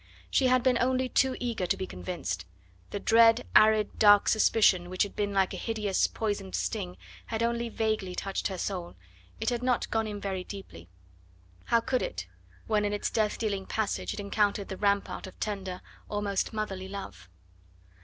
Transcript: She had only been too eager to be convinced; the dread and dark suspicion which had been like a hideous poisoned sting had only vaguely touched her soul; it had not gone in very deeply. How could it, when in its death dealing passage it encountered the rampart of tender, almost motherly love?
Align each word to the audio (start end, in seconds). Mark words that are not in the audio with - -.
She 0.31 0.47
had 0.47 0.67
only 0.79 1.09
been 1.09 1.13
too 1.13 1.37
eager 1.39 1.67
to 1.67 1.77
be 1.77 1.85
convinced; 1.85 2.45
the 2.89 2.99
dread 2.99 3.45
and 3.55 3.99
dark 3.99 4.27
suspicion 4.29 4.89
which 4.89 5.03
had 5.03 5.15
been 5.15 5.31
like 5.31 5.53
a 5.53 5.57
hideous 5.57 6.07
poisoned 6.07 6.55
sting 6.55 6.97
had 7.27 7.43
only 7.43 7.69
vaguely 7.69 8.15
touched 8.15 8.47
her 8.47 8.57
soul; 8.57 8.95
it 9.39 9.49
had 9.51 9.61
not 9.61 9.91
gone 9.91 10.07
in 10.07 10.19
very 10.19 10.43
deeply. 10.43 10.89
How 11.65 11.81
could 11.81 12.01
it, 12.01 12.25
when 12.65 12.83
in 12.83 12.93
its 12.93 13.11
death 13.11 13.37
dealing 13.37 13.67
passage 13.67 14.15
it 14.15 14.19
encountered 14.19 14.69
the 14.69 14.77
rampart 14.77 15.27
of 15.27 15.39
tender, 15.39 15.81
almost 16.09 16.51
motherly 16.51 16.87
love? 16.87 17.29